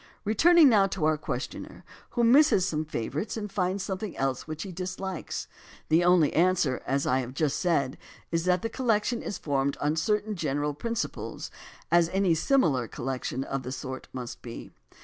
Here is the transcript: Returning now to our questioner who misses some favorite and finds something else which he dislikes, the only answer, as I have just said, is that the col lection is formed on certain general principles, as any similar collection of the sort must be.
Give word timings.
Returning 0.25 0.67
now 0.67 0.87
to 0.87 1.05
our 1.05 1.15
questioner 1.15 1.83
who 2.17 2.23
misses 2.23 2.65
some 2.65 2.85
favorite 2.85 3.37
and 3.37 3.51
finds 3.51 3.83
something 3.83 4.17
else 4.17 4.47
which 4.47 4.63
he 4.63 4.71
dislikes, 4.71 5.47
the 5.89 6.03
only 6.03 6.33
answer, 6.33 6.81
as 6.87 7.05
I 7.05 7.19
have 7.19 7.35
just 7.35 7.59
said, 7.59 7.99
is 8.31 8.45
that 8.45 8.63
the 8.63 8.67
col 8.69 8.87
lection 8.87 9.21
is 9.21 9.37
formed 9.37 9.77
on 9.79 9.95
certain 9.95 10.35
general 10.35 10.73
principles, 10.73 11.51
as 11.91 12.09
any 12.09 12.33
similar 12.33 12.87
collection 12.87 13.43
of 13.43 13.61
the 13.61 13.71
sort 13.71 14.07
must 14.11 14.41
be. 14.41 14.71